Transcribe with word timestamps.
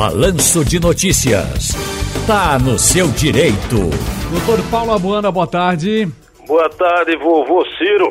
Balanço 0.00 0.64
de 0.64 0.80
Notícias. 0.80 1.76
Tá 2.26 2.58
no 2.58 2.78
seu 2.78 3.06
direito. 3.08 3.90
Doutor 4.30 4.64
Paulo 4.70 4.92
Abuana, 4.92 5.30
boa 5.30 5.46
tarde. 5.46 6.08
Boa 6.46 6.70
tarde, 6.70 7.14
vovô 7.18 7.62
Ciro. 7.76 8.10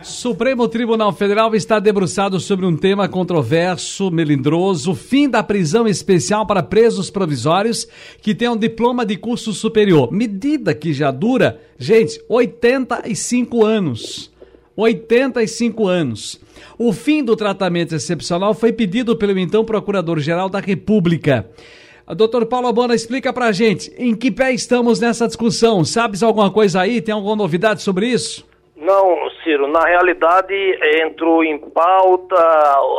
Supremo 0.00 0.68
Tribunal 0.68 1.12
Federal 1.12 1.52
está 1.52 1.80
debruçado 1.80 2.38
sobre 2.38 2.64
um 2.64 2.76
tema 2.76 3.08
controverso, 3.08 4.12
melindroso, 4.12 4.92
o 4.92 4.94
fim 4.94 5.28
da 5.28 5.42
prisão 5.42 5.88
especial 5.88 6.46
para 6.46 6.62
presos 6.62 7.10
provisórios 7.10 7.88
que 8.22 8.32
tenham 8.32 8.56
diploma 8.56 9.04
de 9.04 9.16
curso 9.16 9.52
superior. 9.52 10.12
Medida 10.12 10.72
que 10.72 10.92
já 10.92 11.10
dura, 11.10 11.60
gente, 11.76 12.22
85 12.28 13.66
anos. 13.66 14.32
85 14.76 15.86
anos. 15.86 16.40
O 16.78 16.92
fim 16.92 17.22
do 17.22 17.36
tratamento 17.36 17.94
excepcional 17.94 18.54
foi 18.54 18.72
pedido 18.72 19.16
pelo 19.16 19.38
então 19.38 19.64
Procurador-Geral 19.64 20.48
da 20.48 20.60
República. 20.60 21.48
Doutor 22.16 22.44
Paulo 22.46 22.66
Abona, 22.66 22.94
explica 22.94 23.32
pra 23.32 23.52
gente 23.52 23.90
em 23.96 24.14
que 24.14 24.30
pé 24.30 24.52
estamos 24.52 25.00
nessa 25.00 25.26
discussão. 25.26 25.84
Sabes 25.84 26.22
alguma 26.22 26.50
coisa 26.50 26.80
aí? 26.80 27.00
Tem 27.00 27.14
alguma 27.14 27.36
novidade 27.36 27.82
sobre 27.82 28.08
isso? 28.08 28.44
Não, 28.84 29.30
Ciro, 29.42 29.66
na 29.66 29.82
realidade 29.86 30.54
entrou 31.00 31.42
em 31.42 31.58
pauta, 31.58 32.36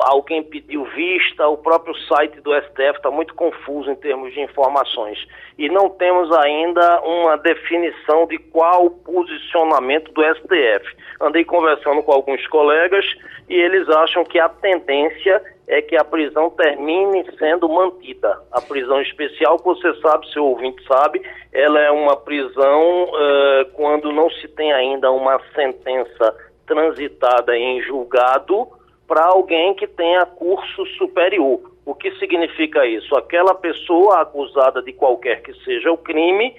alguém 0.02 0.42
pediu 0.42 0.84
vista, 0.86 1.48
o 1.48 1.58
próprio 1.58 1.94
site 2.08 2.42
do 2.42 2.60
STF 2.60 2.98
está 2.98 3.12
muito 3.12 3.36
confuso 3.36 3.92
em 3.92 3.96
termos 3.96 4.34
de 4.34 4.42
informações. 4.42 5.20
E 5.60 5.70
não 5.70 5.88
temos 5.88 6.36
ainda 6.38 7.02
uma 7.02 7.38
definição 7.38 8.26
de 8.26 8.40
qual 8.40 8.88
o 8.88 8.90
posicionamento 8.90 10.12
do 10.12 10.24
STF. 10.24 10.98
Andei 11.22 11.46
conversando 11.46 12.02
com 12.02 12.14
alguns 12.14 12.48
colegas 12.48 13.06
e 13.48 13.54
eles 13.54 13.88
acham 13.88 14.24
que 14.24 14.40
a 14.40 14.50
tendência 14.50 15.40
é 15.68 15.82
que 15.82 15.98
a 15.98 16.04
prisão 16.04 16.50
termine 16.52 17.26
sendo 17.38 17.68
mantida. 17.68 18.40
A 18.52 18.62
prisão 18.62 19.02
especial, 19.02 19.58
você 19.64 19.94
sabe, 20.02 20.32
seu 20.32 20.46
ouvinte 20.46 20.84
sabe, 20.88 21.22
ela 21.52 21.80
é 21.80 21.92
uma 21.92 22.16
prisão 22.16 23.06
uh, 23.06 23.66
quando 23.74 24.12
não 24.12 24.30
se 24.30 24.48
tem 24.50 24.72
ainda 24.72 25.12
uma 25.12 25.40
sentença 25.56 26.36
transitada 26.68 27.58
em 27.58 27.82
julgado 27.82 28.68
para 29.08 29.26
alguém 29.26 29.74
que 29.76 29.88
tenha 29.88 30.26
curso 30.26 30.86
superior. 30.98 31.72
O 31.86 31.94
que 31.94 32.12
significa 32.16 32.86
isso? 32.86 33.16
Aquela 33.16 33.54
pessoa 33.54 34.22
acusada 34.22 34.82
de 34.82 34.92
qualquer 34.92 35.44
que 35.44 35.54
seja 35.64 35.92
o 35.92 35.98
crime 35.98 36.56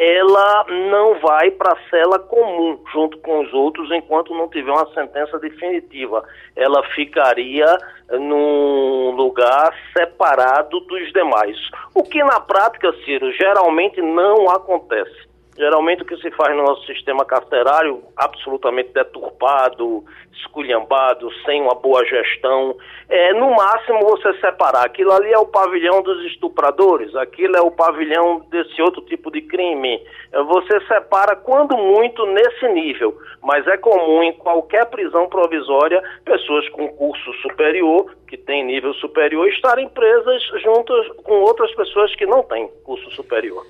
ela 0.00 0.64
não 0.88 1.20
vai 1.20 1.50
para 1.50 1.74
a 1.74 1.90
cela 1.90 2.18
comum 2.18 2.82
junto 2.90 3.18
com 3.18 3.40
os 3.40 3.52
outros 3.52 3.90
enquanto 3.92 4.32
não 4.32 4.48
tiver 4.48 4.72
uma 4.72 4.90
sentença 4.94 5.38
definitiva. 5.38 6.24
Ela 6.56 6.82
ficaria 6.94 7.66
num 8.10 9.10
lugar 9.10 9.74
separado 9.92 10.80
dos 10.80 11.12
demais. 11.12 11.54
O 11.94 12.02
que 12.02 12.24
na 12.24 12.40
prática, 12.40 12.90
Ciro, 13.04 13.30
geralmente 13.32 14.00
não 14.00 14.48
acontece. 14.48 15.29
Geralmente 15.60 16.00
o 16.00 16.06
que 16.06 16.16
se 16.16 16.30
faz 16.30 16.56
no 16.56 16.62
nosso 16.62 16.86
sistema 16.86 17.22
carcerário, 17.22 18.02
absolutamente 18.16 18.94
deturpado, 18.94 20.02
esculhambado, 20.32 21.30
sem 21.44 21.60
uma 21.60 21.74
boa 21.74 22.02
gestão, 22.06 22.74
é 23.10 23.34
no 23.34 23.50
máximo 23.50 24.00
você 24.00 24.32
separar. 24.40 24.86
Aquilo 24.86 25.12
ali 25.12 25.30
é 25.30 25.36
o 25.36 25.44
pavilhão 25.44 26.00
dos 26.00 26.24
estupradores, 26.24 27.14
aquilo 27.14 27.58
é 27.58 27.60
o 27.60 27.70
pavilhão 27.70 28.40
desse 28.48 28.80
outro 28.80 29.02
tipo 29.02 29.30
de 29.30 29.42
crime. 29.42 30.02
É, 30.32 30.42
você 30.44 30.80
separa 30.86 31.36
quando 31.36 31.76
muito 31.76 32.24
nesse 32.24 32.66
nível, 32.68 33.18
mas 33.42 33.66
é 33.66 33.76
comum 33.76 34.22
em 34.22 34.32
qualquer 34.32 34.86
prisão 34.86 35.28
provisória 35.28 36.02
pessoas 36.24 36.66
com 36.70 36.88
curso 36.88 37.34
superior, 37.42 38.16
que 38.26 38.38
têm 38.38 38.64
nível 38.64 38.94
superior, 38.94 39.46
estarem 39.48 39.90
presas 39.90 40.42
juntas 40.62 41.06
com 41.22 41.34
outras 41.40 41.70
pessoas 41.74 42.16
que 42.16 42.24
não 42.24 42.42
têm 42.44 42.66
curso 42.82 43.10
superior. 43.10 43.62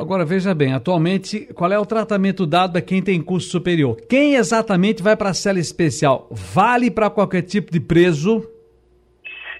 Agora 0.00 0.24
veja 0.24 0.54
bem, 0.54 0.72
atualmente, 0.72 1.52
qual 1.54 1.72
é 1.72 1.78
o 1.78 1.84
tratamento 1.84 2.46
dado 2.46 2.76
a 2.76 2.80
quem 2.80 3.02
tem 3.02 3.20
curso 3.20 3.50
superior? 3.50 3.96
Quem 4.08 4.36
exatamente 4.36 5.02
vai 5.02 5.16
para 5.16 5.30
a 5.30 5.34
cela 5.34 5.58
especial? 5.58 6.28
Vale 6.30 6.88
para 6.88 7.10
qualquer 7.10 7.42
tipo 7.42 7.72
de 7.72 7.80
preso? 7.80 8.48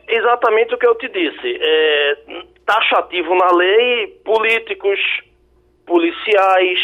Exatamente 0.06 0.72
o 0.72 0.78
que 0.78 0.86
eu 0.86 0.94
te 0.94 1.08
disse. 1.08 1.58
É, 1.60 2.16
taxativo 2.64 3.34
na 3.34 3.52
lei, 3.52 4.06
políticos, 4.24 5.00
policiais, 5.84 6.78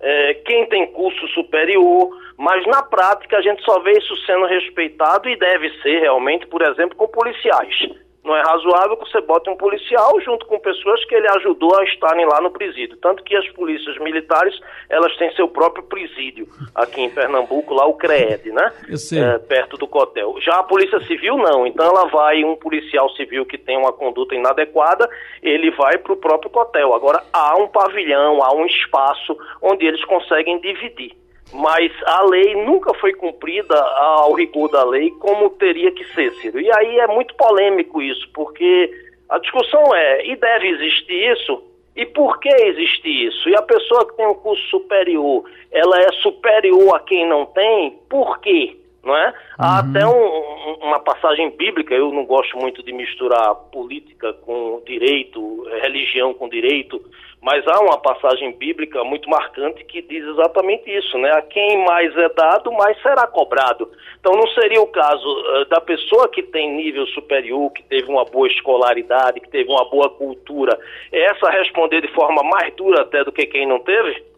é, 0.00 0.34
quem 0.46 0.66
tem 0.70 0.90
curso 0.92 1.28
superior, 1.28 2.08
mas 2.38 2.66
na 2.66 2.82
prática 2.82 3.36
a 3.36 3.42
gente 3.42 3.62
só 3.62 3.78
vê 3.80 3.92
isso 3.92 4.16
sendo 4.24 4.46
respeitado 4.46 5.28
e 5.28 5.36
deve 5.36 5.68
ser 5.82 6.00
realmente, 6.00 6.46
por 6.46 6.62
exemplo, 6.62 6.96
com 6.96 7.06
policiais. 7.08 7.74
Não 8.22 8.36
é 8.36 8.42
razoável 8.42 8.96
que 8.98 9.10
você 9.10 9.20
bote 9.22 9.48
um 9.48 9.56
policial 9.56 10.20
junto 10.20 10.44
com 10.46 10.58
pessoas 10.58 11.02
que 11.06 11.14
ele 11.14 11.28
ajudou 11.36 11.74
a 11.78 11.84
estarem 11.84 12.26
lá 12.26 12.40
no 12.40 12.50
presídio. 12.50 12.98
Tanto 12.98 13.24
que 13.24 13.34
as 13.34 13.48
polícias 13.50 13.96
militares, 13.98 14.58
elas 14.90 15.16
têm 15.16 15.34
seu 15.34 15.48
próprio 15.48 15.82
presídio 15.84 16.46
aqui 16.74 17.00
em 17.00 17.10
Pernambuco, 17.10 17.72
lá 17.72 17.86
o 17.86 17.94
CREED, 17.94 18.52
né? 18.52 18.72
É, 19.18 19.38
perto 19.38 19.78
do 19.78 19.86
Cotel. 19.86 20.34
Já 20.40 20.58
a 20.58 20.62
polícia 20.62 21.00
civil, 21.06 21.38
não. 21.38 21.66
Então 21.66 21.86
ela 21.86 22.06
vai, 22.06 22.44
um 22.44 22.56
policial 22.56 23.08
civil 23.10 23.46
que 23.46 23.56
tem 23.56 23.78
uma 23.78 23.92
conduta 23.92 24.34
inadequada, 24.34 25.08
ele 25.42 25.70
vai 25.70 25.96
para 25.96 26.12
o 26.12 26.16
próprio 26.16 26.50
Cotel. 26.50 26.92
Agora, 26.92 27.22
há 27.32 27.56
um 27.56 27.68
pavilhão, 27.68 28.42
há 28.42 28.54
um 28.54 28.66
espaço 28.66 29.36
onde 29.62 29.86
eles 29.86 30.04
conseguem 30.04 30.60
dividir 30.60 31.19
mas 31.52 31.92
a 32.04 32.22
lei 32.24 32.54
nunca 32.64 32.94
foi 32.94 33.12
cumprida 33.14 33.74
ao 33.74 34.32
rigor 34.32 34.68
da 34.70 34.84
lei 34.84 35.10
como 35.12 35.50
teria 35.50 35.90
que 35.92 36.04
ser, 36.14 36.32
Ciro. 36.34 36.60
E 36.60 36.70
aí 36.72 36.98
é 36.98 37.06
muito 37.06 37.34
polêmico 37.34 38.00
isso, 38.00 38.28
porque 38.32 38.90
a 39.28 39.38
discussão 39.38 39.94
é, 39.94 40.26
e 40.26 40.36
deve 40.36 40.68
existir 40.68 41.32
isso? 41.32 41.62
E 41.96 42.06
por 42.06 42.38
que 42.40 42.48
existe 42.48 43.26
isso? 43.26 43.48
E 43.48 43.54
a 43.54 43.62
pessoa 43.62 44.06
que 44.08 44.16
tem 44.16 44.26
um 44.26 44.34
curso 44.34 44.62
superior, 44.68 45.44
ela 45.70 46.00
é 46.00 46.12
superior 46.22 46.94
a 46.94 47.00
quem 47.00 47.26
não 47.26 47.46
tem? 47.46 47.98
Por 48.08 48.40
quê? 48.40 48.79
Não 49.02 49.16
é? 49.16 49.28
Uhum. 49.28 49.34
Há 49.58 49.78
até 49.78 50.06
um, 50.06 50.74
uma 50.82 51.00
passagem 51.00 51.50
bíblica, 51.56 51.94
eu 51.94 52.12
não 52.12 52.24
gosto 52.26 52.56
muito 52.58 52.82
de 52.82 52.92
misturar 52.92 53.54
política 53.72 54.32
com 54.32 54.82
direito, 54.84 55.64
religião 55.82 56.34
com 56.34 56.48
direito, 56.48 57.00
mas 57.42 57.66
há 57.66 57.80
uma 57.80 57.98
passagem 57.98 58.52
bíblica 58.52 59.02
muito 59.02 59.28
marcante 59.30 59.82
que 59.84 60.02
diz 60.02 60.22
exatamente 60.24 60.90
isso, 60.90 61.16
né? 61.16 61.30
A 61.32 61.42
quem 61.42 61.84
mais 61.86 62.14
é 62.16 62.28
dado, 62.28 62.70
mais 62.72 63.00
será 63.00 63.26
cobrado. 63.26 63.90
Então 64.18 64.32
não 64.34 64.46
seria 64.48 64.80
o 64.80 64.86
caso 64.86 65.26
uh, 65.26 65.64
da 65.70 65.80
pessoa 65.80 66.28
que 66.28 66.42
tem 66.42 66.70
nível 66.70 67.06
superior, 67.08 67.72
que 67.72 67.82
teve 67.84 68.10
uma 68.10 68.26
boa 68.26 68.46
escolaridade, 68.46 69.40
que 69.40 69.48
teve 69.48 69.70
uma 69.70 69.88
boa 69.88 70.10
cultura, 70.10 70.78
essa 71.10 71.50
responder 71.50 72.02
de 72.02 72.12
forma 72.12 72.42
mais 72.42 72.74
dura 72.74 73.02
até 73.02 73.24
do 73.24 73.32
que 73.32 73.46
quem 73.46 73.66
não 73.66 73.78
teve? 73.78 74.29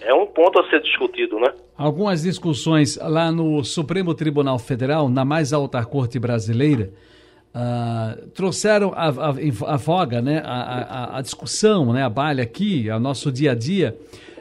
É 0.00 0.14
um 0.14 0.26
ponto 0.26 0.58
a 0.58 0.68
ser 0.68 0.80
discutido, 0.82 1.38
né? 1.38 1.52
Algumas 1.76 2.22
discussões 2.22 2.96
lá 2.96 3.30
no 3.32 3.64
Supremo 3.64 4.14
Tribunal 4.14 4.58
Federal, 4.58 5.08
na 5.08 5.24
mais 5.24 5.52
alta 5.52 5.84
corte 5.84 6.18
brasileira, 6.18 6.90
Uh, 7.56 8.28
trouxeram 8.32 8.92
a, 8.94 9.06
a, 9.08 9.30
a, 9.72 9.76
voga, 9.78 10.20
né, 10.20 10.42
a, 10.44 11.16
a, 11.16 11.22
discussão, 11.22 11.90
né, 11.90 12.02
a 12.02 12.10
balha 12.10 12.42
aqui, 12.42 12.90
ao 12.90 13.00
nosso 13.00 13.32
dia 13.32 13.52
a 13.52 13.54
dia, 13.54 13.96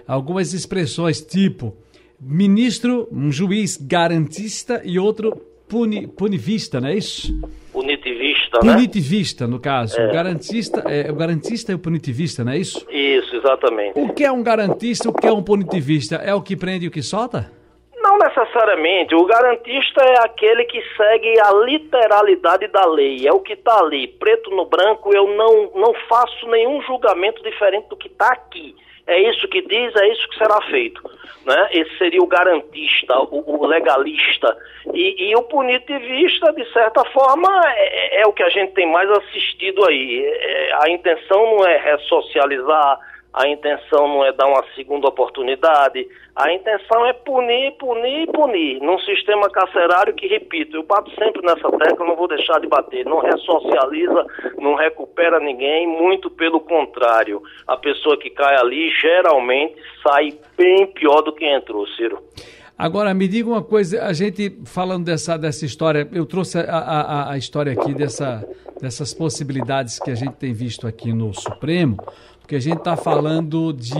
algumas 0.05 0.53
expressões 0.53 1.21
tipo 1.21 1.73
ministro, 2.19 3.07
um 3.09 3.31
juiz 3.31 3.77
garantista 3.77 4.81
e 4.83 4.99
outro 4.99 5.31
puni, 5.67 6.07
punivista, 6.07 6.81
não 6.81 6.89
é 6.89 6.97
isso? 6.97 7.33
Punitivista, 7.71 8.59
né? 8.63 8.73
Punitivista, 8.73 9.47
no 9.47 9.59
caso. 9.59 9.97
É. 9.97 10.09
O 10.09 10.11
garantista, 10.11 10.79
é, 10.81 11.11
o 11.11 11.15
garantista 11.15 11.71
e 11.71 11.75
o 11.75 11.79
punitivista, 11.79 12.43
não 12.43 12.51
é 12.51 12.57
isso? 12.57 12.85
Isso, 12.89 13.24
exatamente. 13.37 13.99
O 13.99 14.13
que 14.13 14.23
é 14.23 14.31
um 14.31 14.43
garantista, 14.43 15.09
o 15.09 15.13
que 15.13 15.27
é 15.27 15.31
um 15.31 15.43
punitivista? 15.43 16.15
É 16.15 16.33
o 16.33 16.41
que 16.41 16.55
prende 16.55 16.85
e 16.85 16.87
o 16.87 16.91
que 16.91 17.01
solta? 17.01 17.51
Não 17.95 18.17
necessariamente. 18.19 19.15
O 19.15 19.25
garantista 19.25 20.03
é 20.03 20.19
aquele 20.23 20.65
que 20.65 20.81
segue 20.95 21.39
a 21.41 21.51
literalidade 21.51 22.67
da 22.67 22.85
lei. 22.85 23.27
É 23.27 23.33
o 23.33 23.39
que 23.39 23.53
está 23.53 23.79
ali, 23.79 24.07
preto 24.07 24.51
no 24.51 24.65
branco. 24.65 25.11
Eu 25.13 25.35
não, 25.35 25.71
não 25.75 25.93
faço 26.07 26.47
nenhum 26.47 26.81
julgamento 26.83 27.41
diferente 27.41 27.89
do 27.89 27.97
que 27.97 28.07
está 28.07 28.27
aqui. 28.31 28.75
É 29.07 29.19
isso 29.19 29.47
que 29.47 29.61
diz, 29.61 29.95
é 29.95 30.07
isso 30.09 30.27
que 30.29 30.37
será 30.37 30.59
feito. 30.63 31.01
Né? 31.45 31.67
Esse 31.71 31.95
seria 31.97 32.21
o 32.21 32.27
garantista, 32.27 33.19
o, 33.19 33.61
o 33.61 33.67
legalista. 33.67 34.57
E, 34.93 35.29
e, 35.29 35.35
o 35.35 35.43
punitivista, 35.43 36.51
de 36.53 36.65
certa 36.73 37.03
forma, 37.05 37.49
é, 37.75 38.21
é, 38.21 38.27
o 38.27 38.33
que 38.33 38.41
a 38.41 38.49
gente 38.49 38.73
tem 38.73 38.91
mais 38.91 39.09
assistido 39.11 39.85
aí. 39.87 40.25
É, 40.25 40.73
a 40.81 40.89
intenção 40.89 41.57
não 41.57 41.67
é 41.67 41.77
ressocializar 41.77 42.99
a 43.35 43.49
intenção 43.49 44.07
não 44.07 44.23
é 44.23 44.31
dar 44.31 44.47
uma 44.47 44.63
segunda 44.73 45.09
oportunidade, 45.09 46.07
a 46.33 46.53
intenção 46.53 47.05
é 47.05 47.11
punir, 47.11 47.73
punir 47.73 48.27
punir, 48.31 48.79
num 48.81 48.97
sistema 48.99 49.49
carcerário 49.49 50.13
que, 50.13 50.25
repito, 50.25 50.77
eu 50.77 50.83
bato 50.83 51.11
sempre 51.15 51.41
nessa 51.41 51.69
tecla, 51.77 52.05
não 52.05 52.15
vou 52.15 52.29
deixar 52.29 52.61
de 52.61 52.67
bater, 52.67 53.05
não 53.05 53.19
ressocializa, 53.19 54.25
não 54.57 54.75
recupera 54.75 55.37
ninguém, 55.39 55.85
muito 55.85 56.29
pelo 56.29 56.61
contrário, 56.61 57.43
a 57.67 57.75
pessoa 57.75 58.17
que 58.17 58.29
cai 58.29 58.55
ali 58.55 58.89
geralmente 59.01 59.75
sai 60.01 60.29
bem 60.57 60.87
pior 60.87 61.21
do 61.21 61.33
que 61.33 61.45
entrou, 61.45 61.85
Ciro. 61.87 62.23
Agora, 62.77 63.13
me 63.13 63.27
diga 63.27 63.49
uma 63.49 63.63
coisa, 63.63 64.03
a 64.03 64.13
gente 64.13 64.57
falando 64.65 65.05
dessa, 65.05 65.37
dessa 65.37 65.65
história, 65.65 66.07
eu 66.13 66.25
trouxe 66.25 66.59
a, 66.59 66.63
a, 66.63 67.31
a 67.31 67.37
história 67.37 67.73
aqui 67.73 67.93
dessa 67.93 68.45
dessas 68.79 69.13
possibilidades 69.13 69.99
que 69.99 70.11
a 70.11 70.15
gente 70.15 70.33
tem 70.33 70.53
visto 70.53 70.87
aqui 70.87 71.13
no 71.13 71.33
Supremo, 71.33 71.97
porque 72.45 72.57
a 72.57 72.59
gente 72.59 72.77
está 72.77 72.95
falando 72.95 73.73
de 73.73 73.95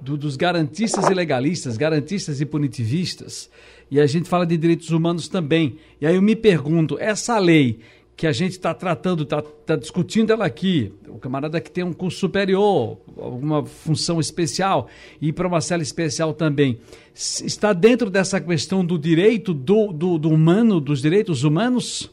do, 0.00 0.16
dos 0.16 0.34
garantistas 0.34 1.08
e 1.08 1.14
legalistas, 1.14 1.76
garantistas 1.76 2.40
e 2.40 2.44
punitivistas, 2.44 3.48
e 3.88 4.00
a 4.00 4.06
gente 4.06 4.28
fala 4.28 4.44
de 4.44 4.56
direitos 4.56 4.90
humanos 4.90 5.28
também. 5.28 5.76
E 6.00 6.06
aí 6.08 6.16
eu 6.16 6.22
me 6.22 6.34
pergunto, 6.34 6.98
essa 6.98 7.38
lei 7.38 7.78
que 8.16 8.26
a 8.26 8.32
gente 8.32 8.52
está 8.52 8.74
tratando, 8.74 9.22
está 9.22 9.40
tá 9.40 9.76
discutindo 9.76 10.32
ela 10.32 10.44
aqui, 10.44 10.92
o 11.06 11.18
camarada 11.18 11.60
que 11.60 11.70
tem 11.70 11.84
um 11.84 11.92
curso 11.92 12.18
superior, 12.18 12.98
alguma 13.16 13.64
função 13.64 14.18
especial, 14.18 14.88
e 15.20 15.32
para 15.32 15.46
uma 15.46 15.60
cela 15.60 15.84
especial 15.84 16.34
também, 16.34 16.80
está 17.14 17.72
dentro 17.72 18.10
dessa 18.10 18.40
questão 18.40 18.84
do 18.84 18.98
direito 18.98 19.54
do, 19.54 19.92
do, 19.92 20.18
do 20.18 20.30
humano, 20.30 20.80
dos 20.80 21.00
direitos 21.00 21.44
humanos? 21.44 22.10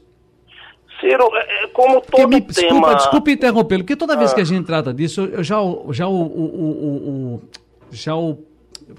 Ciro, 0.99 1.29
é, 1.35 1.63
é 1.63 1.67
como 1.67 2.01
todo 2.01 2.27
me, 2.27 2.41
tema... 2.41 2.53
Desculpa, 2.53 2.95
desculpa 2.95 3.31
interrompê-lo, 3.31 3.83
porque 3.83 3.95
toda 3.95 4.15
vez 4.15 4.31
ah. 4.31 4.35
que 4.35 4.41
a 4.41 4.45
gente 4.45 4.65
trata 4.65 4.93
disso, 4.93 5.21
eu 5.21 5.43
já, 5.43 5.57
já 5.91 6.07
o, 6.07 6.21
o, 6.21 6.43
o, 6.43 7.35
o 7.35 7.41
já 7.91 8.15
o, 8.15 8.37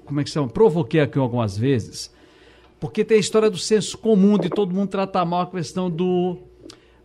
como 0.04 0.20
é 0.20 0.24
que 0.24 0.30
se 0.30 0.34
chama? 0.34 0.48
Provoquei 0.48 1.00
aqui 1.00 1.18
algumas 1.18 1.56
vezes, 1.56 2.12
porque 2.78 3.04
tem 3.04 3.16
a 3.16 3.20
história 3.20 3.50
do 3.50 3.58
senso 3.58 3.98
comum 3.98 4.38
de 4.38 4.48
todo 4.48 4.74
mundo 4.74 4.88
tratar 4.88 5.24
mal 5.24 5.42
a 5.42 5.46
questão 5.46 5.90
do 5.90 6.38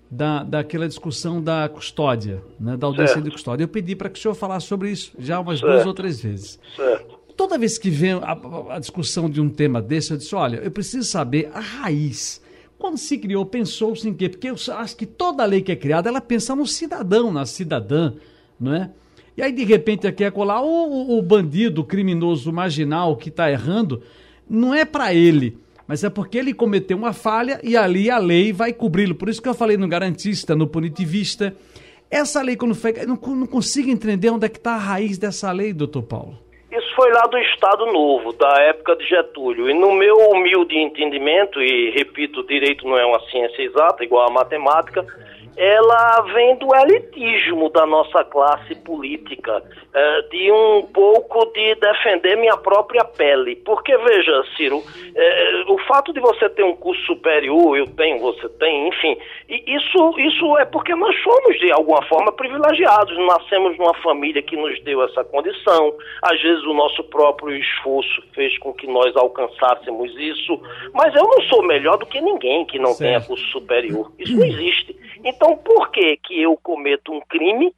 da, 0.10 0.44
daquela 0.44 0.88
discussão 0.88 1.42
da 1.42 1.68
custódia, 1.68 2.42
né, 2.60 2.78
da 2.78 2.88
audiência 2.88 3.16
certo. 3.16 3.26
de 3.26 3.32
custódia. 3.32 3.64
Eu 3.64 3.68
pedi 3.68 3.96
para 3.96 4.10
que 4.10 4.18
o 4.18 4.22
senhor 4.22 4.36
falasse 4.36 4.68
sobre 4.68 4.92
isso 4.92 5.12
já 5.20 5.40
umas 5.40 5.60
certo. 5.60 5.72
duas 5.72 5.86
ou 5.86 5.94
três 5.94 6.22
vezes. 6.22 6.60
Certo. 6.76 7.20
Toda 7.36 7.58
vez 7.58 7.78
que 7.78 7.90
vem 7.90 8.14
a, 8.14 8.76
a, 8.76 8.80
discussão 8.80 9.30
de 9.30 9.42
um 9.42 9.50
tema 9.50 9.82
desse, 9.82 10.12
eu 10.12 10.18
disse, 10.18 10.34
olha, 10.34 10.58
eu 10.58 10.72
preciso 10.72 11.06
saber 11.06 11.52
a 11.54 11.60
raiz. 11.60 12.42
Quando 12.86 13.00
se 13.00 13.18
criou, 13.18 13.44
pensou-se 13.44 14.08
em 14.08 14.14
quê? 14.14 14.30
Porque 14.30 14.48
eu 14.48 14.56
acho 14.76 14.96
que 14.96 15.08
toda 15.08 15.44
lei 15.44 15.60
que 15.60 15.72
é 15.72 15.76
criada, 15.76 16.08
ela 16.08 16.22
pensa 16.22 16.56
no 16.56 16.68
cidadão, 16.68 17.34
na 17.34 17.44
cidadã, 17.44 18.14
não 18.60 18.76
é? 18.76 18.92
E 19.36 19.42
aí, 19.42 19.52
de 19.52 19.64
repente, 19.64 20.06
aqui 20.06 20.24
é 20.24 20.30
colar 20.30 20.62
o, 20.62 21.18
o 21.18 21.20
bandido, 21.24 21.82
o 21.82 21.84
criminoso 21.84 22.54
marginal 22.54 23.18
que 23.18 23.30
está 23.30 23.50
errando, 23.50 24.04
não 24.48 24.72
é 24.72 24.86
para 24.86 25.16
ele, 25.16 25.58
mas 25.88 26.04
é 26.04 26.12
porque 26.12 26.38
ele 26.38 26.54
cometeu 26.54 26.96
uma 26.96 27.12
falha 27.12 27.60
e 27.64 27.76
ali 27.76 28.08
a 28.12 28.20
lei 28.20 28.54
vai 28.54 28.72
cobri-lo. 28.72 29.16
Por 29.16 29.30
isso 29.30 29.42
que 29.42 29.50
eu 29.50 29.56
falei 29.56 29.78
no 29.78 29.88
garantista, 29.88 30.56
no 30.56 30.68
punitivista. 30.68 31.56
Essa 32.12 32.40
lei, 32.44 32.56
quando 32.56 32.76
foi. 32.76 32.94
Eu 32.98 33.08
não, 33.08 33.20
não 33.36 33.48
consigo 33.48 33.90
entender 33.90 34.30
onde 34.30 34.46
é 34.46 34.50
que 34.50 34.60
está 34.60 34.76
a 34.76 34.78
raiz 34.78 35.18
dessa 35.18 35.52
lei, 35.52 35.74
doutor 35.74 36.04
Paulo. 36.04 36.45
Foi 36.96 37.12
lá 37.12 37.24
do 37.24 37.38
Estado 37.38 37.86
Novo, 37.88 38.32
da 38.32 38.62
época 38.62 38.96
de 38.96 39.06
Getúlio. 39.06 39.70
E 39.70 39.74
no 39.74 39.92
meu 39.92 40.16
humilde 40.30 40.78
entendimento, 40.78 41.62
e 41.62 41.92
repito, 41.92 42.42
direito 42.48 42.88
não 42.88 42.98
é 42.98 43.06
uma 43.06 43.20
ciência 43.30 43.62
exata, 43.62 44.04
igual 44.04 44.28
a 44.30 44.32
matemática, 44.32 45.06
ela 45.58 46.22
vem 46.34 46.58
do 46.58 46.68
elitismo 46.76 47.70
da 47.70 47.86
nossa 47.86 48.24
classe 48.24 48.76
política, 48.76 49.64
é, 49.94 50.22
de 50.24 50.52
um 50.52 50.84
pouco 50.94 51.46
de 51.54 51.76
defender 51.76 52.36
minha 52.38 52.58
própria 52.58 53.04
pele. 53.06 53.56
Porque, 53.58 53.96
veja, 53.98 54.44
Ciro, 54.56 54.84
é, 55.16 55.64
o 55.68 55.78
fato 55.88 56.12
de 56.12 56.20
você 56.20 56.50
ter 56.50 56.64
um 56.64 56.76
curso 56.76 57.02
superior, 57.06 57.78
eu 57.78 57.88
tenho, 57.88 58.20
você 58.20 58.50
tem, 58.50 58.90
enfim, 58.90 59.18
isso, 59.48 60.20
isso 60.20 60.58
é 60.58 60.66
porque 60.66 60.94
nós 60.96 61.16
somos, 61.22 61.58
de 61.60 61.72
alguma 61.72 62.02
forma, 62.04 62.32
privilegiados. 62.32 63.18
Nascemos 63.18 63.78
numa 63.78 63.94
família 63.96 64.42
que 64.42 64.56
nos 64.56 64.82
deu 64.84 65.04
essa 65.04 65.24
condição. 65.24 65.94
Às 66.22 66.42
vezes 66.42 66.64
o 66.66 66.74
nosso 66.74 67.04
próprio 67.06 67.56
esforço 67.56 68.24
fez 68.34 68.58
com 68.58 68.74
que 68.74 68.88
nós 68.88 69.16
alcançássemos 69.16 70.12
isso. 70.18 70.60
Mas 70.94 71.16
eu 71.16 71.24
não 71.24 71.42
sou 71.44 71.64
melhor 71.64 71.98
do 71.98 72.06
que 72.06 72.20
ninguém 72.20 72.66
que 72.66 72.80
não 72.80 72.94
certo. 72.94 73.00
tenha 73.00 73.22
curso 73.22 73.46
superior. 73.52 74.12
Isso 74.18 74.36
não 74.36 74.46
existe. 74.46 74.96
Então, 75.24 75.45
por 75.58 75.92
que 75.92 76.18
que 76.18 76.42
eu 76.42 76.58
cometo 76.58 77.14
um 77.14 77.22
crime 77.22 77.74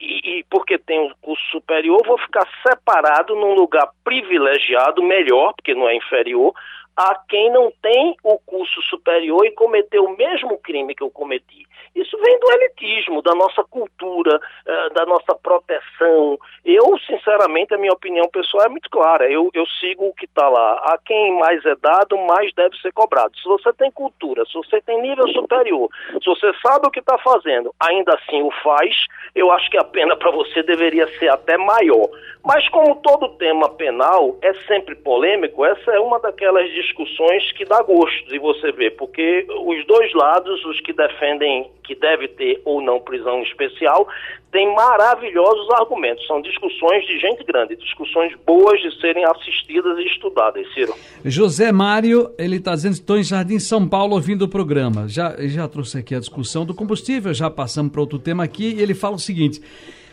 e, 0.00 0.38
e 0.38 0.44
porque 0.50 0.78
tenho 0.78 1.06
um 1.06 1.12
curso 1.20 1.42
superior, 1.50 2.02
vou 2.04 2.18
ficar 2.18 2.46
separado 2.66 3.34
num 3.34 3.54
lugar 3.54 3.88
privilegiado, 4.02 5.02
melhor, 5.02 5.54
porque 5.54 5.74
não 5.74 5.88
é 5.88 5.96
inferior, 5.96 6.54
a 6.96 7.14
quem 7.28 7.50
não 7.50 7.72
tem 7.82 8.16
o 8.22 8.38
curso 8.38 8.80
superior 8.82 9.44
e 9.44 9.52
cometeu 9.52 10.04
o 10.04 10.16
mesmo 10.16 10.58
crime 10.58 10.94
que 10.94 11.02
eu 11.02 11.10
cometi. 11.10 11.66
Isso 11.94 12.18
vem 12.18 12.38
do 12.40 12.52
elitismo, 12.52 13.22
da 13.22 13.34
nossa 13.34 13.62
cultura, 13.62 14.36
uh, 14.36 14.94
da 14.94 15.06
nossa 15.06 15.34
proteção. 15.34 16.38
Eu, 16.64 16.98
sinceramente, 17.06 17.72
a 17.72 17.78
minha 17.78 17.92
opinião 17.92 18.28
pessoal 18.28 18.66
é 18.66 18.68
muito 18.68 18.90
clara. 18.90 19.30
Eu, 19.30 19.48
eu 19.54 19.64
sigo 19.80 20.06
o 20.06 20.14
que 20.14 20.24
está 20.24 20.48
lá. 20.48 20.72
A 20.92 20.98
quem 21.04 21.38
mais 21.38 21.64
é 21.64 21.76
dado, 21.76 22.18
mais 22.18 22.52
deve 22.54 22.76
ser 22.78 22.92
cobrado. 22.92 23.38
Se 23.38 23.44
você 23.44 23.72
tem 23.74 23.92
cultura, 23.92 24.44
se 24.46 24.54
você 24.54 24.80
tem 24.80 25.00
nível 25.00 25.28
superior, 25.28 25.88
se 26.20 26.26
você 26.26 26.52
sabe 26.66 26.88
o 26.88 26.90
que 26.90 26.98
está 26.98 27.16
fazendo, 27.18 27.72
ainda 27.78 28.14
assim 28.14 28.42
o 28.42 28.50
faz, 28.62 29.06
eu 29.34 29.52
acho 29.52 29.70
que 29.70 29.78
a 29.78 29.84
pena 29.84 30.16
para 30.16 30.32
você 30.32 30.64
deveria 30.64 31.06
ser 31.18 31.28
até 31.28 31.56
maior. 31.56 32.08
Mas 32.44 32.68
como 32.68 32.96
todo 32.96 33.36
tema 33.36 33.70
penal 33.70 34.36
é 34.42 34.52
sempre 34.66 34.96
polêmico, 34.96 35.64
essa 35.64 35.92
é 35.92 36.00
uma 36.00 36.18
daquelas 36.18 36.68
discussões 36.84 37.52
que 37.52 37.64
dá 37.64 37.82
gosto 37.82 38.28
de 38.28 38.38
você 38.38 38.70
ver, 38.72 38.92
porque 38.96 39.46
os 39.48 39.86
dois 39.86 40.12
lados, 40.14 40.64
os 40.64 40.80
que 40.80 40.92
defendem 40.92 41.70
que 41.82 41.94
deve 41.94 42.28
ter 42.28 42.60
ou 42.64 42.80
não 42.80 43.00
prisão 43.00 43.42
especial, 43.42 44.08
têm 44.50 44.74
maravilhosos 44.74 45.68
argumentos. 45.72 46.26
São 46.26 46.40
discussões 46.40 47.06
de 47.06 47.18
gente 47.18 47.44
grande, 47.44 47.76
discussões 47.76 48.32
boas 48.46 48.80
de 48.80 48.98
serem 49.00 49.24
assistidas 49.24 49.98
e 49.98 50.06
estudadas, 50.06 50.66
Ciro. 50.72 50.94
José 51.24 51.72
Mário, 51.72 52.30
ele 52.38 52.56
está 52.56 52.74
dizendo, 52.74 52.94
estou 52.94 53.18
em 53.18 53.24
Jardim 53.24 53.58
São 53.58 53.86
Paulo 53.88 54.14
ouvindo 54.14 54.42
o 54.42 54.48
programa. 54.48 55.08
Já, 55.08 55.36
já 55.40 55.68
trouxe 55.68 55.98
aqui 55.98 56.14
a 56.14 56.20
discussão 56.20 56.64
do 56.64 56.74
combustível, 56.74 57.34
já 57.34 57.50
passamos 57.50 57.92
para 57.92 58.00
outro 58.00 58.18
tema 58.18 58.44
aqui, 58.44 58.74
e 58.74 58.82
ele 58.82 58.94
fala 58.94 59.16
o 59.16 59.18
seguinte... 59.18 59.60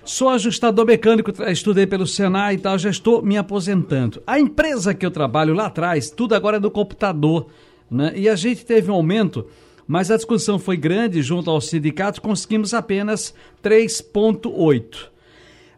Sou 0.03 0.29
ajustador 0.29 0.85
mecânico, 0.85 1.31
estudei 1.47 1.85
pelo 1.85 2.07
Senai 2.07 2.55
e 2.55 2.57
tal, 2.57 2.77
já 2.77 2.89
estou 2.89 3.21
me 3.21 3.37
aposentando. 3.37 4.21
A 4.25 4.39
empresa 4.39 4.95
que 4.95 5.05
eu 5.05 5.11
trabalho 5.11 5.53
lá 5.53 5.67
atrás, 5.67 6.09
tudo 6.09 6.33
agora 6.33 6.57
é 6.57 6.59
do 6.59 6.71
computador, 6.71 7.47
né? 7.89 8.11
E 8.15 8.27
a 8.27 8.35
gente 8.35 8.65
teve 8.65 8.89
um 8.89 8.95
aumento, 8.95 9.45
mas 9.85 10.09
a 10.09 10.15
discussão 10.15 10.57
foi 10.57 10.75
grande 10.75 11.21
junto 11.21 11.51
aos 11.51 11.67
sindicatos, 11.69 12.19
conseguimos 12.19 12.73
apenas 12.73 13.33
3,8. 13.63 15.11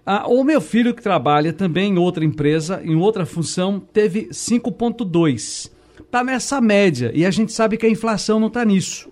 Ah, 0.06 0.26
o 0.28 0.42
meu 0.44 0.62
filho 0.62 0.94
que 0.94 1.04
trabalha 1.04 1.52
também 1.52 1.94
em 1.94 1.98
outra 1.98 2.24
empresa, 2.24 2.82
em 2.82 2.96
outra 2.96 3.26
função, 3.26 3.78
teve 3.78 4.30
5,2. 4.32 5.70
Está 6.00 6.24
nessa 6.24 6.62
média 6.62 7.12
e 7.14 7.26
a 7.26 7.32
gente 7.32 7.52
sabe 7.52 7.76
que 7.76 7.86
a 7.86 7.90
inflação 7.90 8.40
não 8.40 8.48
está 8.48 8.64
nisso. 8.64 9.12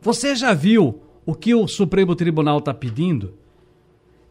Você 0.00 0.36
já 0.36 0.52
viu 0.52 1.00
o 1.24 1.34
que 1.34 1.54
o 1.54 1.66
Supremo 1.66 2.14
Tribunal 2.14 2.58
está 2.58 2.74
pedindo? 2.74 3.34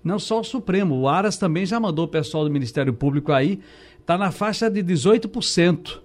Não 0.05 0.19
só 0.19 0.41
o 0.41 0.43
Supremo, 0.43 0.99
o 0.99 1.09
Aras 1.09 1.35
também 1.35 1.65
já 1.65 1.79
mandou 1.79 2.05
o 2.05 2.07
pessoal 2.07 2.43
do 2.43 2.51
Ministério 2.51 2.93
Público 2.93 3.31
aí, 3.31 3.59
está 3.99 4.15
na 4.15 4.29
faixa 4.29 4.69
de 4.69 4.83
18%. 4.83 5.97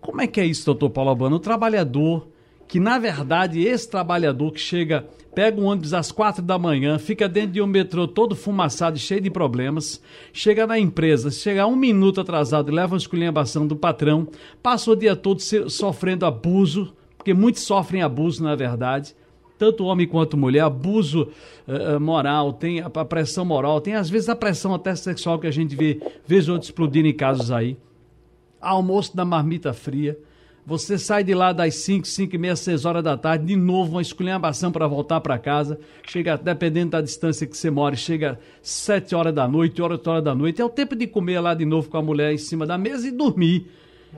Como 0.00 0.20
é 0.20 0.28
que 0.28 0.40
é 0.40 0.46
isso, 0.46 0.64
doutor 0.64 0.90
Paulo 0.90 1.10
Albano? 1.10 1.34
O 1.34 1.40
trabalhador, 1.40 2.28
que 2.68 2.78
na 2.78 3.00
verdade 3.00 3.60
esse 3.60 3.90
trabalhador 3.90 4.52
que 4.52 4.60
chega, 4.60 5.08
pega 5.34 5.60
um 5.60 5.64
ônibus 5.64 5.92
às 5.92 6.12
quatro 6.12 6.40
da 6.40 6.56
manhã, 6.56 7.00
fica 7.00 7.28
dentro 7.28 7.50
de 7.50 7.60
um 7.60 7.66
metrô 7.66 8.06
todo 8.06 8.36
fumaçado 8.36 8.96
e 8.96 9.00
cheio 9.00 9.20
de 9.20 9.28
problemas, 9.28 10.00
chega 10.32 10.64
na 10.64 10.78
empresa, 10.78 11.28
chega 11.28 11.66
um 11.66 11.74
minuto 11.74 12.20
atrasado 12.20 12.70
leva 12.70 12.94
uma 12.94 12.98
esculhambação 12.98 13.66
do 13.66 13.74
patrão, 13.74 14.28
passa 14.62 14.92
o 14.92 14.94
dia 14.94 15.16
todo 15.16 15.40
sofrendo 15.68 16.24
abuso, 16.24 16.94
porque 17.16 17.34
muitos 17.34 17.62
sofrem 17.62 18.02
abuso 18.02 18.40
na 18.40 18.54
verdade, 18.54 19.16
tanto 19.58 19.84
homem 19.84 20.06
quanto 20.06 20.36
mulher, 20.36 20.60
abuso 20.60 21.28
uh, 21.66 21.98
moral, 22.00 22.52
tem 22.52 22.80
a 22.80 22.88
pressão 22.88 23.44
moral, 23.44 23.80
tem 23.80 23.94
às 23.94 24.08
vezes 24.08 24.28
a 24.28 24.36
pressão 24.36 24.72
até 24.72 24.94
sexual 24.94 25.38
que 25.38 25.46
a 25.46 25.50
gente 25.50 25.74
vê, 25.74 26.00
vez 26.24 26.48
outros 26.48 26.68
explodindo 26.68 27.08
em 27.08 27.12
casos 27.12 27.50
aí. 27.50 27.76
Almoço 28.60 29.16
da 29.16 29.24
marmita 29.24 29.72
fria. 29.72 30.18
Você 30.68 30.98
sai 30.98 31.24
de 31.24 31.34
lá 31.34 31.50
das 31.50 31.76
5, 31.76 32.06
5 32.06 32.34
e 32.34 32.38
meia, 32.38 32.54
6 32.54 32.84
horas 32.84 33.02
da 33.02 33.16
tarde, 33.16 33.46
de 33.46 33.56
novo 33.56 33.92
uma 33.92 34.02
esculhambação 34.02 34.70
para 34.70 34.86
voltar 34.86 35.18
para 35.22 35.38
casa. 35.38 35.80
Chega, 36.06 36.36
dependendo 36.36 36.90
da 36.90 37.00
distância 37.00 37.46
que 37.46 37.56
você 37.56 37.70
mora, 37.70 37.96
chega 37.96 38.38
7 38.60 39.14
horas 39.14 39.34
da 39.34 39.48
noite, 39.48 39.80
8 39.80 40.10
horas 40.10 40.22
da 40.22 40.34
noite. 40.34 40.60
É 40.60 40.64
o 40.64 40.68
tempo 40.68 40.94
de 40.94 41.06
comer 41.06 41.40
lá 41.40 41.54
de 41.54 41.64
novo 41.64 41.88
com 41.88 41.96
a 41.96 42.02
mulher 42.02 42.34
em 42.34 42.38
cima 42.38 42.66
da 42.66 42.76
mesa 42.76 43.08
e 43.08 43.10
dormir. 43.10 43.66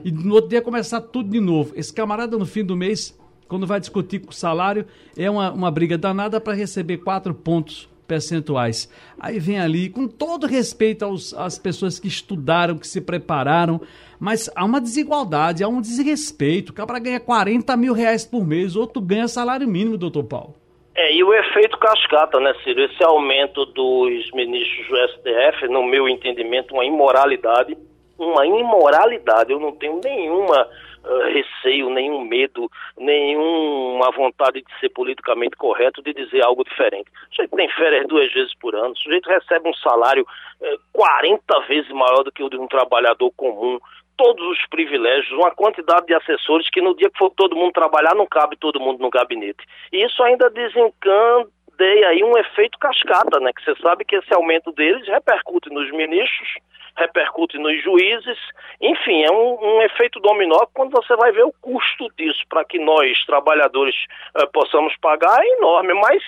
E 0.03 0.11
no 0.11 0.33
outro 0.33 0.49
dia 0.49 0.61
começar 0.61 0.99
tudo 0.99 1.29
de 1.29 1.39
novo. 1.39 1.71
Esse 1.73 1.93
camarada 1.93 2.37
no 2.37 2.45
fim 2.45 2.65
do 2.65 2.75
mês 2.75 3.17
quando 3.51 3.67
vai 3.67 3.81
discutir 3.81 4.19
com 4.19 4.31
o 4.31 4.33
salário, 4.33 4.85
é 5.17 5.29
uma, 5.29 5.51
uma 5.51 5.69
briga 5.69 5.97
danada 5.97 6.39
para 6.39 6.53
receber 6.53 6.99
quatro 6.99 7.33
pontos 7.33 7.89
percentuais. 8.07 8.89
Aí 9.19 9.39
vem 9.39 9.59
ali, 9.59 9.89
com 9.89 10.07
todo 10.07 10.47
respeito 10.47 11.03
aos, 11.03 11.33
às 11.33 11.59
pessoas 11.59 11.99
que 11.99 12.07
estudaram, 12.07 12.77
que 12.77 12.87
se 12.87 13.01
prepararam, 13.01 13.81
mas 14.17 14.49
há 14.55 14.63
uma 14.63 14.79
desigualdade, 14.79 15.65
há 15.65 15.67
um 15.67 15.81
desrespeito. 15.81 16.71
O 16.71 16.73
cara 16.73 16.97
ganha 16.97 17.19
40 17.19 17.75
mil 17.75 17.91
reais 17.91 18.25
por 18.25 18.47
mês, 18.47 18.77
outro 18.77 19.01
ganha 19.01 19.27
salário 19.27 19.67
mínimo, 19.67 19.97
doutor 19.97 20.23
Paulo. 20.23 20.55
É, 20.95 21.13
e 21.13 21.21
o 21.21 21.33
efeito 21.33 21.77
cascata, 21.77 22.39
né, 22.39 22.53
Ciro? 22.63 22.81
Esse 22.81 23.03
aumento 23.03 23.65
dos 23.65 24.31
ministros 24.31 24.87
do 24.87 24.95
STF, 25.09 25.67
no 25.67 25.83
meu 25.83 26.07
entendimento, 26.07 26.73
uma 26.73 26.85
imoralidade. 26.85 27.77
Uma 28.17 28.45
imoralidade. 28.45 29.51
Eu 29.51 29.59
não 29.59 29.73
tenho 29.73 29.99
nenhuma 30.01 30.69
uh, 31.03 31.33
receio, 31.33 31.89
nenhum 31.89 32.23
medo, 32.25 32.69
nenhuma 32.97 34.11
vontade 34.11 34.61
de 34.61 34.79
ser 34.79 34.89
politicamente 34.89 35.55
correto, 35.55 36.01
de 36.01 36.13
dizer 36.13 36.43
algo 36.43 36.63
diferente. 36.63 37.09
O 37.09 37.35
sujeito 37.35 37.55
tem 37.55 37.69
férias 37.69 38.07
duas 38.07 38.31
vezes 38.33 38.53
por 38.55 38.75
ano, 38.75 38.91
o 38.91 38.97
sujeito 38.97 39.29
recebe 39.29 39.69
um 39.69 39.73
salário 39.75 40.23
uh, 40.23 40.79
40 40.93 41.59
vezes 41.67 41.91
maior 41.91 42.23
do 42.23 42.31
que 42.31 42.43
o 42.43 42.49
de 42.49 42.57
um 42.57 42.67
trabalhador 42.67 43.31
comum, 43.35 43.79
todos 44.21 44.45
os 44.49 44.65
privilégios, 44.69 45.31
uma 45.31 45.49
quantidade 45.49 46.05
de 46.05 46.13
assessores 46.13 46.69
que 46.69 46.79
no 46.79 46.95
dia 46.95 47.09
que 47.09 47.17
for 47.17 47.31
todo 47.31 47.55
mundo 47.55 47.73
trabalhar 47.73 48.13
não 48.13 48.27
cabe 48.27 48.55
todo 48.55 48.79
mundo 48.79 48.99
no 48.99 49.09
gabinete. 49.09 49.65
E 49.91 50.03
isso 50.05 50.21
ainda 50.21 50.49
desencandeia 50.49 52.09
aí 52.09 52.23
um 52.23 52.37
efeito 52.37 52.77
cascata, 52.77 53.39
né? 53.39 53.51
Que 53.51 53.63
você 53.63 53.75
sabe 53.81 54.05
que 54.05 54.15
esse 54.15 54.31
aumento 54.33 54.71
deles 54.73 55.07
repercute 55.07 55.71
nos 55.71 55.89
ministros, 55.91 56.49
repercute 56.97 57.57
nos 57.57 57.81
juízes, 57.83 58.37
enfim, 58.81 59.23
é 59.23 59.31
um, 59.31 59.57
um 59.61 59.81
efeito 59.81 60.19
dominó 60.19 60.65
quando 60.73 60.91
você 60.91 61.15
vai 61.15 61.31
ver 61.31 61.43
o 61.43 61.53
custo 61.61 62.07
disso 62.17 62.41
para 62.49 62.63
que 62.65 62.79
nós, 62.79 63.23
trabalhadores, 63.25 63.95
eh, 64.35 64.45
possamos 64.53 64.95
pagar 64.97 65.41
é 65.41 65.47
enorme, 65.57 65.93
mas 65.93 66.21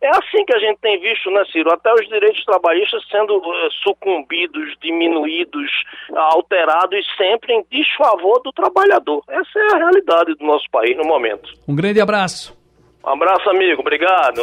é 0.00 0.08
assim 0.10 0.44
que 0.44 0.54
a 0.54 0.58
gente 0.60 0.78
tem 0.78 1.00
visto, 1.00 1.28
né, 1.30 1.44
Ciro? 1.50 1.72
Até 1.72 1.92
os 1.92 2.06
direitos 2.08 2.44
trabalhistas 2.44 3.02
sendo 3.10 3.36
uh, 3.38 3.72
sucumbidos, 3.82 4.76
diminuídos, 4.80 5.70
uh, 6.10 6.18
alterados, 6.18 7.04
sempre 7.16 7.52
em 7.52 7.64
desfavor 7.68 8.40
do 8.42 8.52
trabalhador. 8.52 9.24
Essa 9.28 9.58
é 9.58 9.74
a 9.74 9.78
realidade 9.78 10.34
do 10.34 10.44
nosso 10.44 10.70
país 10.70 10.96
no 10.96 11.04
momento. 11.04 11.52
Um 11.66 11.74
grande 11.74 12.00
abraço. 12.00 12.56
Um 13.04 13.10
abraço, 13.10 13.50
amigo. 13.50 13.80
Obrigado. 13.80 14.42